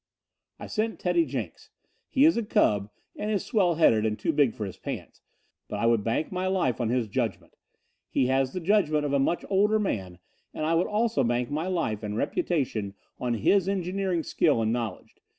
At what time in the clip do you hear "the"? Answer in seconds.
8.51-8.59